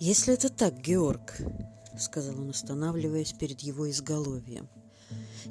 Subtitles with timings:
[0.00, 1.34] «Если это так, Георг»,—
[1.98, 4.68] сказал он, останавливаясь перед его изголовьем,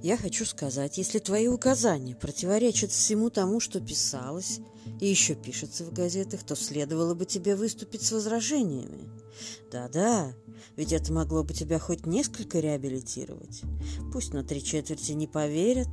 [0.02, 4.62] «я хочу сказать, если твои указания противоречат всему тому, что писалось
[5.02, 9.10] и еще пишется в газетах, то следовало бы тебе выступить с возражениями.
[9.70, 10.34] Да-да,
[10.78, 13.64] ведь это могло бы тебя хоть несколько реабилитировать.
[14.14, 15.90] Пусть на три четверти не поверят,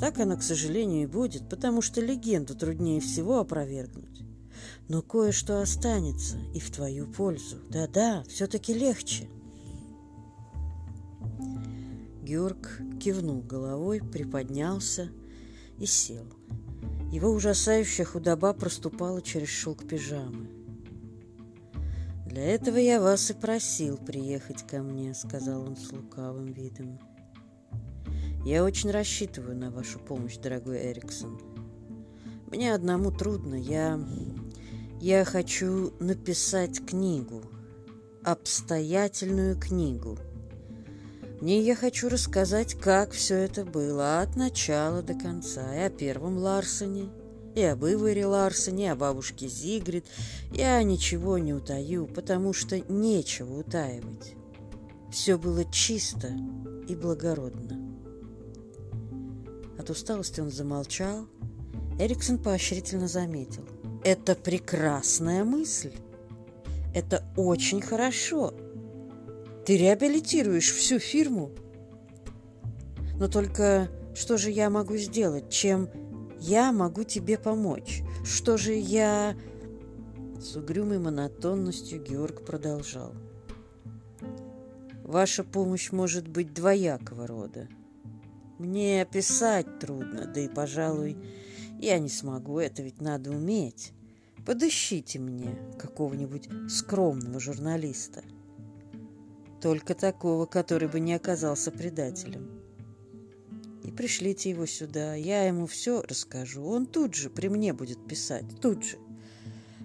[0.00, 4.31] так оно, к сожалению, и будет, потому что легенду труднее всего опровергнуть.
[4.92, 7.56] Но кое-что останется и в твою пользу.
[7.70, 9.26] Да-да, все-таки легче.
[12.22, 15.08] Георг кивнул головой, приподнялся
[15.78, 16.26] и сел.
[17.10, 20.50] Его ужасающая худоба проступала через шелк пижамы.
[22.26, 27.00] «Для этого я вас и просил приехать ко мне»,— сказал он с лукавым видом.
[28.44, 31.40] «Я очень рассчитываю на вашу помощь, дорогой Эриксон.
[32.48, 33.54] Мне одному трудно.
[33.54, 33.98] Я...
[35.02, 37.42] я хочу написать книгу.
[38.22, 40.16] Обстоятельную книгу.
[41.40, 45.74] В ней я хочу рассказать, как все это было от начала до конца.
[45.74, 47.08] И о первом Ларсоне,
[47.56, 50.06] и об Иваре Ларсоне, и о бабушке Зигрид.
[50.52, 54.36] Я ничего не утаю, потому что нечего утаивать.
[55.10, 56.28] Все было чисто
[56.88, 57.76] и благородно.
[59.80, 61.26] От усталости он замолчал.
[61.98, 63.66] Эриксон поощрительно заметил.
[64.04, 65.92] «Это прекрасная мысль.
[66.94, 68.52] Это очень хорошо.
[69.64, 71.52] Ты реабилитируешь всю фирму.
[73.16, 75.50] Но только что же я могу сделать?
[75.50, 75.88] Чем
[76.40, 78.02] я могу тебе помочь?
[78.24, 79.36] Что же я...»
[80.40, 83.14] С угрюмой монотонностью Георг продолжал.
[85.04, 87.68] «Ваша помощь может быть двоякого рода.
[88.58, 91.16] Мне описать трудно, да и, пожалуй,
[91.82, 93.92] я не смогу, это ведь надо уметь.
[94.46, 98.22] Подыщите мне какого-нибудь скромного журналиста.
[99.60, 102.62] Только такого, который бы не оказался предателем
[103.82, 105.14] и пришлите его сюда.
[105.14, 106.64] Я ему все расскажу.
[106.64, 108.44] Он тут же при мне будет писать.
[108.60, 108.96] Тут же.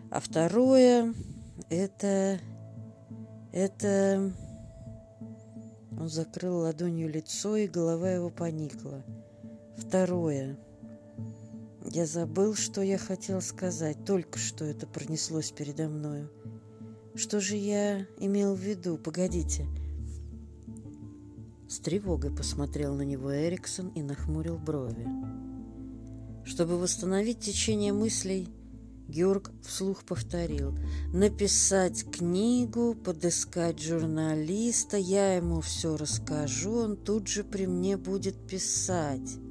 [0.09, 1.13] А второе–
[1.69, 2.40] это...
[3.52, 4.31] Это...
[6.00, 9.03] Он закрыл ладонью лицо, и голова его поникла.
[9.78, 10.57] Второе.
[11.90, 14.03] Я забыл, что я хотел сказать.
[14.06, 16.30] Только что это пронеслось передо мною.
[17.16, 18.98] Что же я имел в виду?
[18.98, 19.66] Погодите.
[21.70, 25.08] С тревогой посмотрел на него Эриксон и нахмурил брови.
[26.46, 28.50] Чтобы восстановить течение мыслей,
[29.08, 30.78] Георг вслух повторил.
[31.14, 39.47] «Написать книгу, подыскать журналиста, я ему все расскажу, он тут же при мне будет писать».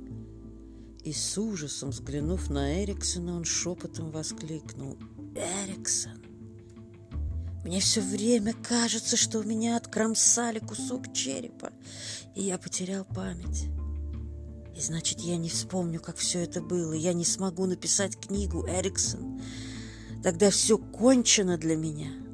[1.06, 4.99] И с ужасом взглянув на Эриксона, он шепотом воскликнул.
[5.37, 6.21] «Эриксон,
[7.65, 11.71] мне все время кажется, что у меня откромсали кусок черепа,
[12.34, 13.67] и я потерял память.
[14.77, 16.93] И значит, я не вспомню, как все это было.
[16.93, 19.41] Я не смогу написать книгу, Эриксон.
[20.25, 22.25] Тогда все кончено для меня.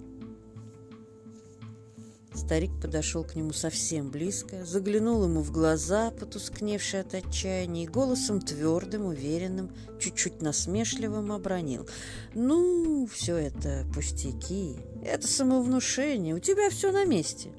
[2.34, 8.40] Старик подошел к нему совсем близко, заглянул ему в глаза, потускневшие от отчаяния, и голосом
[8.40, 9.70] твердым, уверенным,
[10.00, 11.86] чуть-чуть насмешливым обронил.
[12.34, 17.52] «Ну, все это пустяки, это самовнушение, у тебя все на месте.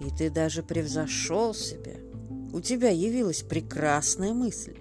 [0.00, 1.96] И ты даже превзошел себя.
[2.52, 4.76] У тебя явилась прекрасная мысль.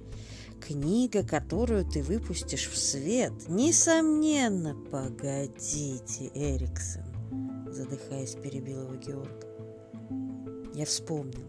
[0.65, 7.06] Книга, которую ты выпустишь в свет, несомненно, погодите, Эриксон
[7.77, 9.45] задыхаясь, перебил его Георг.
[10.73, 11.45] Я вспомнил.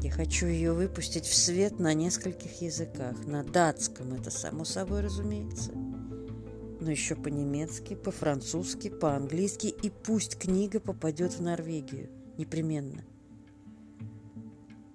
[0.00, 3.26] Я хочу ее выпустить в свет на нескольких языках.
[3.26, 5.72] На датском, это само собой разумеется.
[5.72, 9.66] Но еще по-немецки, по-французски, по-английски.
[9.82, 12.08] И пусть книга попадет в Норвегию.
[12.36, 13.04] Непременно.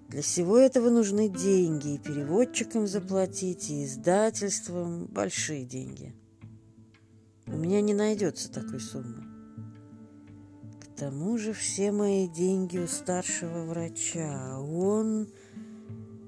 [0.08, 1.96] Для всего этого нужны деньги.
[1.96, 5.08] И переводчикам заплатить, и издательствам.
[5.08, 6.14] Большие деньги.
[7.48, 9.33] У меня не найдется такой суммы
[11.04, 14.58] тому же все мои деньги у старшего врача.
[14.58, 15.28] Он...»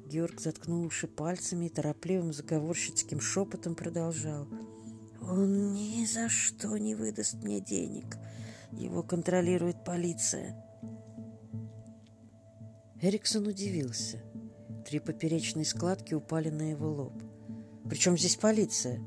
[0.05, 4.49] Георг заткнул пальцами и торопливым заговорщицким шепотом продолжал.
[5.21, 8.17] «Он ни за что не выдаст мне денег.
[8.73, 10.61] Его контролирует полиция».
[13.01, 14.21] Эриксон удивился.
[14.85, 17.23] Три поперечные складки упали на его лоб.
[17.89, 18.99] «Причем здесь полиция?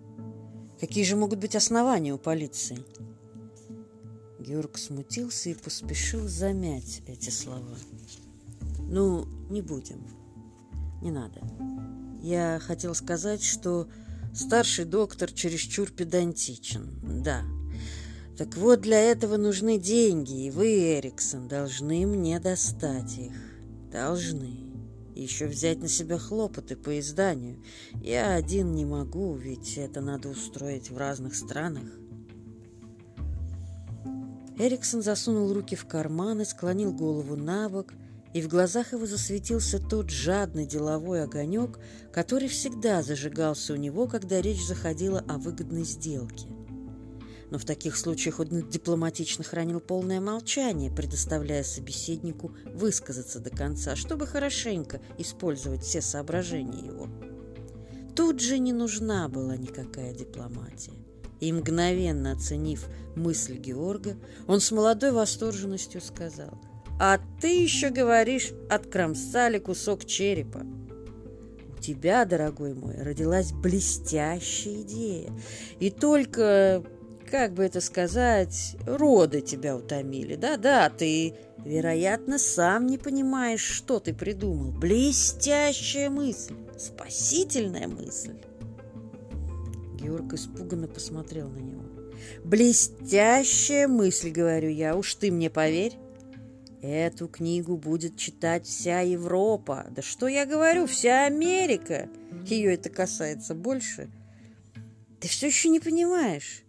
[0.81, 2.79] Какие же могут быть основания у полиции?»
[4.49, 7.77] Георг смутился и поспешил замять эти слова.
[8.79, 10.03] «Ну, не будем.
[11.03, 11.43] Не надо.
[12.23, 13.89] Я хотел сказать, что
[14.35, 17.23] старший доктор чересчур педантичен.
[17.23, 17.43] Да.
[18.39, 23.35] Так вот, для этого нужны деньги, и вы, Эриксон, должны мне достать их.
[23.93, 24.73] Должны.
[25.15, 27.63] И еще взять на себя хлопоты по изданию.
[28.01, 31.98] Я один не могу, ведь это надо устроить в разных странах.
[34.59, 37.93] Эриксон засунул руки в карманы, склонил голову на бок,
[38.35, 41.79] и в глазах его засветился тот жадный деловой огонек,
[42.13, 46.49] который всегда зажигался у него, когда речь заходила о выгодной сделке.
[47.51, 54.27] Но в таких случаях он дипломатично хранил полное молчание, предоставляя собеседнику высказаться до конца, чтобы
[54.27, 57.09] хорошенько использовать все соображения его.
[58.15, 61.08] Тут же не нужна была никакая дипломатия
[61.41, 66.59] и, мгновенно оценив мысль Георга, он с молодой восторженностью сказал,
[67.01, 70.67] «А ты еще говоришь, откромсали кусок черепа».
[71.77, 75.31] У тебя, дорогой мой, родилась блестящая идея.
[75.79, 76.83] И только,
[77.31, 80.35] как бы это сказать, роды тебя утомили.
[80.35, 84.73] Да-да, ты, вероятно, сам не понимаешь, что ты придумал.
[84.73, 88.35] Блестящая мысль, спасительная мысль.
[90.01, 91.83] Георг испуганно посмотрел на него.
[92.45, 95.97] «Блестящая мысль,— говорю я,— уж ты мне поверь.
[96.83, 99.87] Эту книгу будет читать вся Европа.
[99.91, 102.09] Да что я говорю, вся Америка.
[102.47, 104.09] Ее это касается больше.
[105.21, 106.65] Ты все еще не понимаешь?»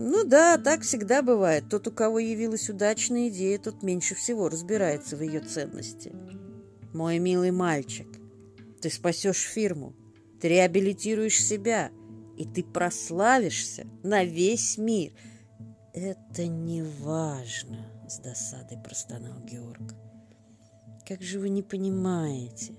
[0.00, 1.64] Ну да, так всегда бывает.
[1.68, 6.12] Тот, у кого явилась удачная идея, тот меньше всего разбирается в ее ценности.
[6.94, 8.06] Мой милый мальчик,
[8.80, 9.96] ты спасешь фирму,
[10.40, 11.90] ты реабилитируешь себя,
[12.38, 15.12] и ты прославишься на весь мир.
[15.92, 19.94] Это не важно, с досадой простонал Георг.
[21.06, 22.74] Как же вы не понимаете?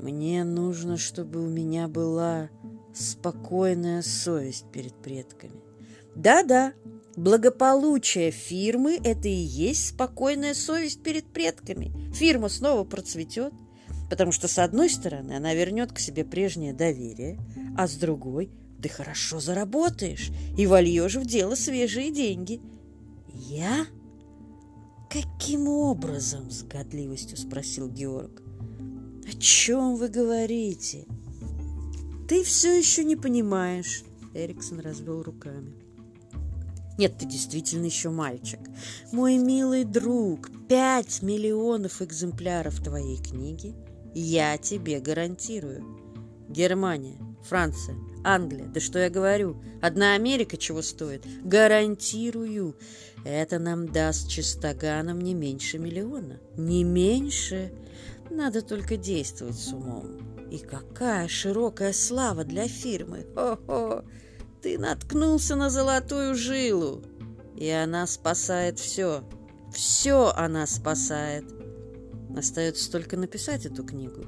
[0.00, 2.50] Мне нужно, чтобы у меня была
[2.94, 5.60] спокойная совесть перед предками.
[6.14, 6.74] Да-да,
[7.16, 12.12] благополучие фирмы– это и есть спокойная совесть перед предками.
[12.12, 13.54] Фирма снова процветет,
[14.10, 17.38] потому что, с одной стороны, она вернет к себе прежнее доверие,
[17.78, 18.50] а с другой
[18.82, 22.60] ты хорошо заработаешь и вольешь в дело свежие деньги.
[23.32, 23.86] Я?
[25.08, 26.50] Каким образом?
[26.50, 28.42] С годливостью спросил Георг.
[29.26, 31.06] О чем вы говорите?
[32.28, 34.02] Ты все еще не понимаешь.
[34.34, 35.72] Эриксон развел руками.
[36.98, 38.60] Нет, ты действительно еще мальчик.
[39.12, 43.74] Мой милый друг, пять миллионов экземпляров твоей книги
[44.14, 45.84] я тебе гарантирую.
[46.48, 48.66] Германия, Франция, Англия.
[48.66, 49.62] Да что я говорю?
[49.80, 51.24] Одна Америка чего стоит?
[51.44, 52.76] Гарантирую.
[53.24, 56.40] Это нам даст чистоганом не меньше миллиона.
[56.56, 57.72] Не меньше.
[58.30, 60.18] Надо только действовать с умом.
[60.50, 63.26] И какая широкая слава для фирмы.
[63.34, 64.04] Хо-хо!
[64.62, 67.02] Ты наткнулся на золотую жилу.
[67.56, 69.24] И она спасает все.
[69.72, 71.44] Все она спасает.
[72.36, 74.24] Остается только написать эту книгу.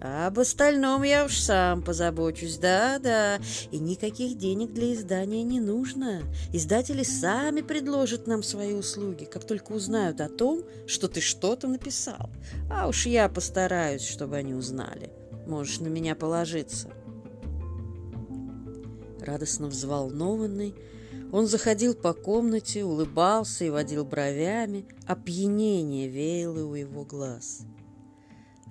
[0.00, 3.38] А об остальном я уж сам позабочусь, да-да.
[3.70, 6.22] И никаких денег для издания не нужно.
[6.52, 12.30] Издатели сами предложат нам свои услуги, как только узнают о том, что ты что-то написал.
[12.70, 15.10] А уж я постараюсь, чтобы они узнали.
[15.46, 16.90] Можешь на меня положиться.
[19.20, 20.74] Радостно взволнованный,
[21.32, 24.86] он заходил по комнате, улыбался и водил бровями.
[25.06, 27.62] Опьянение веяло у его глаз.—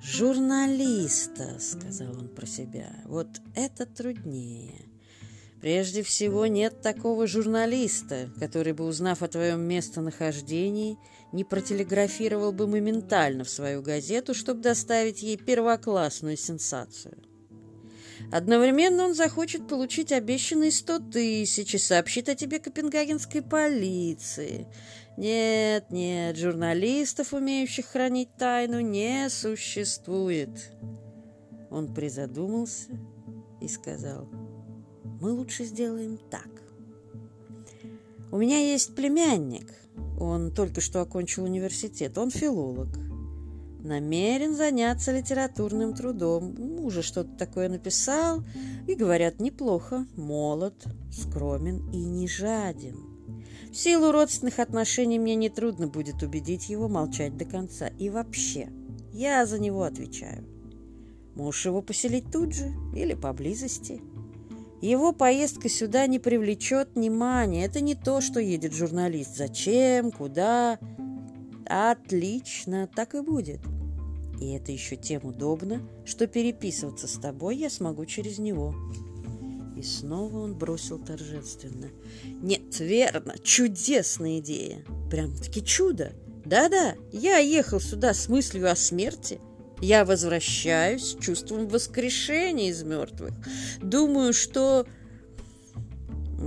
[0.05, 4.85] «Журналиста»,— сказал он про себя,— «вот это труднее.
[5.61, 10.99] Прежде всего, нет такого журналиста, который бы, узнав о твоем местонахождении,
[11.31, 17.17] не протелеграфировал бы моментально в свою газету, чтобы доставить ей первоклассную сенсацию.
[18.31, 24.67] Одновременно он захочет получить обещанные сто тысяч и сообщит о тебе копенгагенской полиции.
[25.17, 30.71] Нет, нет, журналистов, умеющих хранить тайну, не существует.
[31.69, 32.91] Он призадумался
[33.61, 34.27] и сказал,
[35.21, 36.49] мы лучше сделаем так.
[38.31, 39.71] У меня есть племянник,
[40.19, 42.89] он только что окончил университет, он филолог.
[43.79, 46.55] Намерен заняться литературным трудом.
[46.85, 48.43] Уже что-то такое написал,
[48.85, 52.95] и, говорят, неплохо, молод, скромен и не жаден.
[53.71, 57.87] В силу родственных отношений мне нетрудно будет убедить его молчать до конца.
[57.97, 58.69] И вообще,
[59.13, 60.45] я за него отвечаю.
[61.33, 63.99] Можешь его поселить тут же или поблизости.
[64.79, 67.65] Его поездка сюда не привлечет внимания.
[67.65, 69.35] Это не то, что едет журналист.
[69.35, 70.11] Зачем?
[70.11, 70.77] Куда?
[71.65, 73.61] Отлично, так и будет.
[74.39, 78.75] И это еще тем удобно, что переписываться с тобой я смогу через него.
[79.77, 81.89] И снова он бросил торжественно.
[82.41, 84.83] Нет, верно, чудесная идея.
[85.09, 86.13] Прям-таки чудо.
[86.45, 89.39] Да-да, я ехал сюда с мыслью о смерти.
[89.81, 93.33] Я возвращаюсь с чувством воскрешения из мертвых.
[93.81, 94.85] Думаю, что...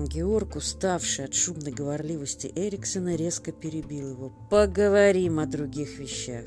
[0.06, 4.32] Георг, уставший от шумной говорливости Эриксона, резко перебил его.
[4.50, 6.44] «Поговорим о других вещах.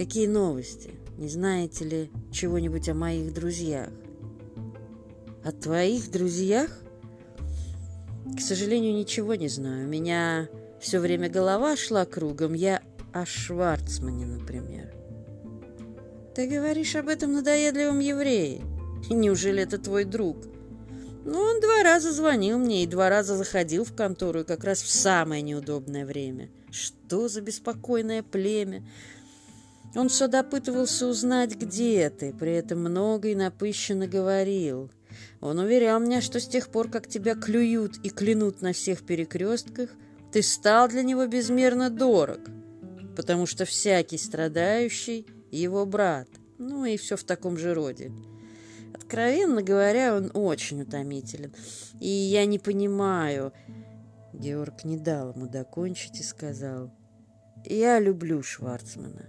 [0.00, 0.94] Какие новости?
[1.18, 3.90] Не знаете ли чего-нибудь о моих друзьях?»
[5.44, 6.70] «О твоих друзьях?»
[8.34, 9.86] «К сожалению, ничего не знаю.
[9.86, 10.48] У меня
[10.80, 12.54] все время голова шла кругом.
[12.54, 12.80] Я
[13.12, 14.90] о Шварцмане, например».
[16.34, 18.62] «Ты говоришь об этом надоедливом еврее?
[19.10, 20.38] Неужели это твой друг?»
[21.26, 24.90] Ну, он два раза звонил мне и два раза заходил в контору, как раз в
[24.90, 26.48] самое неудобное время.
[26.70, 28.82] Что за беспокойное племя?
[29.94, 34.90] Он все допытывался узнать, где ты, при этом много и напыщенно говорил.
[35.40, 39.90] Он уверял меня, что с тех пор, как тебя клюют и клянут на всех перекрестках,
[40.32, 42.40] ты стал для него безмерно дорог,
[43.16, 46.28] потому что всякий страдающий— его брат,
[46.58, 48.12] ну и все в таком же роде.
[48.94, 51.52] Откровенно говоря, он очень утомителен.
[52.00, 53.52] И я не понимаю...
[54.32, 56.92] Георг не дал ему докончить и сказал,
[57.64, 59.26] «Я люблю Шварцмана.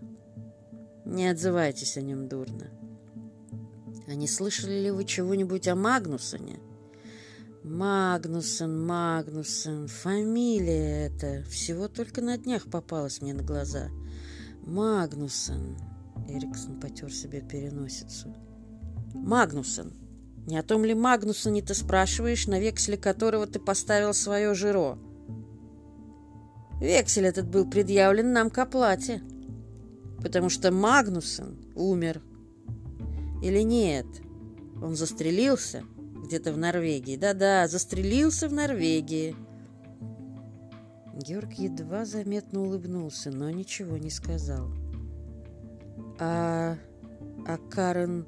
[1.12, 2.72] Не отзывайтесь о нем дурно.
[4.08, 6.60] А не слышали ли вы чего-нибудь о Магнусоне?»
[7.64, 11.44] Магнусон, Магнусон, фамилия эта.
[11.50, 13.90] Всего только на днях попалась мне на глаза.
[14.62, 15.78] Магнусон.
[16.30, 18.34] Эриксон потер себе переносицу.
[19.14, 19.94] Магнусон.
[20.48, 24.98] Не о том ли Магнусоне ты спрашиваешь, на векселе которого ты поставил свое жиро?
[26.80, 29.22] Вексель этот был предъявлен нам к оплате,
[30.22, 32.22] потому что Магнусон умер.
[33.42, 34.06] Или нет?
[34.82, 35.84] Он застрелился
[36.24, 37.16] где-то в Норвегии.
[37.16, 39.36] Да-да, застрелился в Норвегии.
[41.16, 44.72] Георг едва заметно улыбнулся, но ничего не сказал.
[46.20, 46.78] А,
[47.48, 48.26] а Карен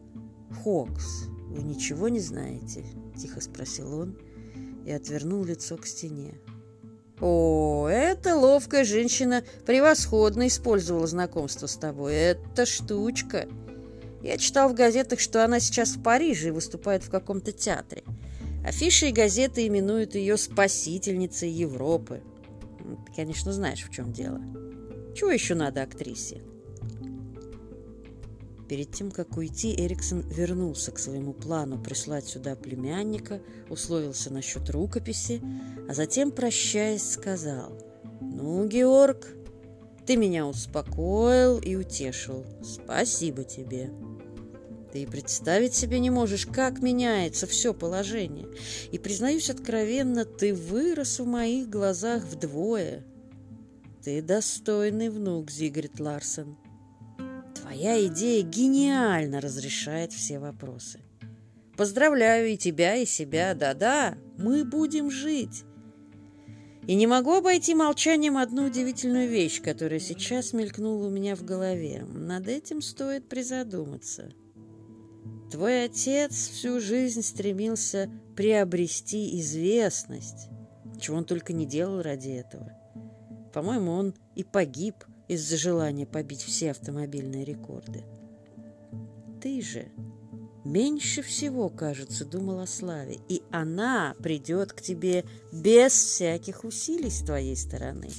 [0.63, 2.85] «Хокс, вы ничего не знаете?»–
[3.17, 4.17] тихо спросил он
[4.85, 6.35] и отвернул лицо к стене.
[7.25, 12.15] «О, эта ловкая женщина превосходно использовала знакомство с тобой.
[12.15, 13.47] Это штучка.
[14.21, 18.03] Я читал в газетах, что она сейчас в Париже и выступает в каком-то театре.
[18.65, 22.21] Афиши и газеты именуют ее спасительницей Европы.
[23.05, 24.41] Ты, конечно, знаешь, в чем дело.
[25.15, 26.41] Чего еще надо актрисе?»
[28.73, 33.39] Перед тем, как уйти, Эриксон вернулся к своему плану прислать сюда племянника,
[33.69, 35.43] условился насчет рукописи,
[35.87, 37.77] а затем, прощаясь, сказал
[38.19, 39.27] «Ну, Георг,
[40.07, 42.47] ты меня успокоил и утешил.
[42.63, 43.91] Спасибо тебе».
[44.91, 48.47] Ты и представить себе не можешь, как меняется все положение.
[48.91, 53.05] И, признаюсь откровенно, ты вырос в моих глазах вдвое.
[54.03, 56.57] Ты достойный внук, Зигрид Ларсен.
[57.73, 60.99] Твоя идея гениально разрешает все вопросы.
[61.75, 63.55] Поздравляю и тебя, и себя.
[63.55, 65.63] Да-да, мы будем жить.
[66.85, 72.05] И не могу обойти молчанием одну удивительную вещь, которая сейчас мелькнула у меня в голове.
[72.05, 74.31] Над этим стоит призадуматься.
[75.51, 80.47] Твой отец всю жизнь стремился приобрести известность,
[80.99, 82.71] чего он только не делал ради этого.
[83.51, 84.93] По-моему, он и погиб–
[85.27, 88.03] из-за желания побить все автомобильные рекорды.
[89.41, 89.87] Ты же
[90.63, 97.21] меньше всего, кажется, думал о славе, и она придет к тебе без всяких усилий с
[97.21, 98.09] твоей стороны.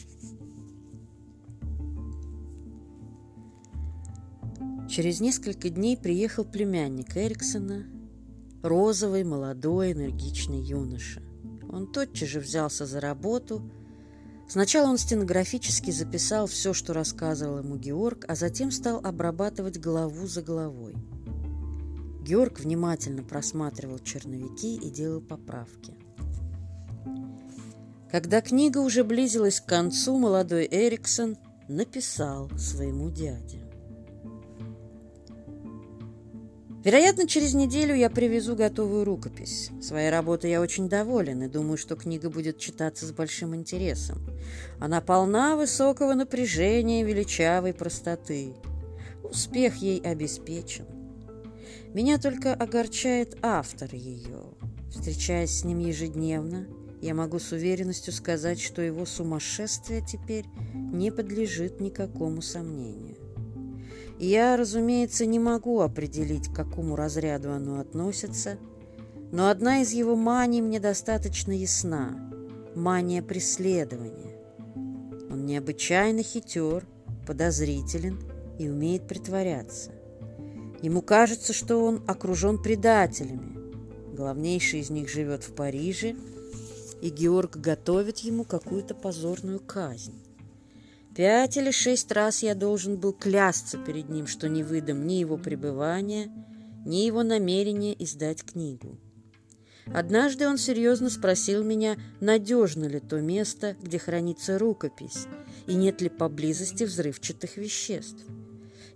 [4.88, 7.87] Через несколько дней приехал племянник Эриксона,
[8.62, 11.23] розовый, молодой, энергичный юноша.
[11.68, 13.70] Он тотчас же взялся за работу–
[14.48, 20.42] Сначала он стенографически записал все, что рассказывал ему Георг, а затем стал обрабатывать главу за
[20.42, 20.94] главой.
[22.22, 25.94] Георг внимательно просматривал черновики и делал поправки.
[28.10, 31.36] Когда книга уже близилась к концу, молодой Эриксон
[31.68, 33.63] написал своему дяде.
[36.84, 39.70] Вероятно, через неделю я привезу готовую рукопись.
[39.80, 44.18] Своей работой я очень доволен и думаю, что книга будет читаться с большим интересом.
[44.78, 48.52] Она полна высокого напряжения и величавой простоты.
[49.22, 50.84] Успех ей обеспечен.
[51.94, 54.42] Меня только огорчает автор ее.
[54.90, 56.66] Встречаясь с ним ежедневно,
[57.00, 63.13] я могу с уверенностью сказать, что его сумасшествие теперь не подлежит никакому сомнению.
[64.18, 68.59] Я, разумеется, не могу определить, к какому разряду оно относится,
[69.33, 72.30] Но одна из его маний мне достаточно ясна–
[72.76, 74.37] мания преследования.
[75.28, 76.87] Он необычайно хитер,
[77.26, 78.21] подозрителен
[78.61, 79.90] и умеет притворяться.
[80.83, 83.56] Ему кажется, что он окружен предателями.
[84.14, 86.14] Главнейший из них живет в Париже,
[87.00, 90.14] и Георг готовит ему какую-то позорную казнь.
[91.14, 95.37] Пять или шесть раз я должен был клясться перед ним, что не выдам ни его
[95.37, 96.28] пребывания,
[96.85, 98.99] ни его намерения издать книгу.
[99.87, 105.26] Однажды он серьезно спросил меня, надежно ли то место, где хранится рукопись,
[105.68, 108.25] и нет ли поблизости взрывчатых веществ.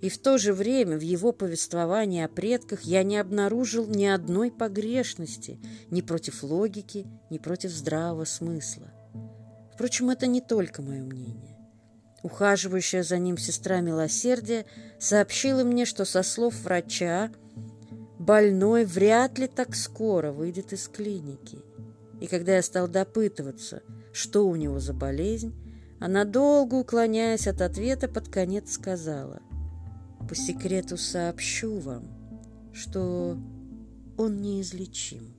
[0.01, 4.51] И в то же время в его повествовании о предках я не обнаружил ни одной
[4.51, 5.61] погрешности
[5.91, 8.91] ни против логики, ни против здравого смысла.
[9.75, 11.58] Впрочем, это не только мое мнение.
[12.23, 14.67] Ухаживающая за ним сестра милосердия
[14.99, 17.31] сообщила мне, что со слов врача
[18.19, 21.63] больной вряд ли так скоро выйдет из клиники.
[22.21, 23.83] И когда я стал допытываться,
[24.13, 25.55] что у него за болезнь,
[26.01, 29.41] она, долго уклоняясь от ответа, под конец сказала,
[30.29, 32.09] «По секрету сообщу вам,
[32.73, 33.39] что
[34.17, 35.38] он неизлечим».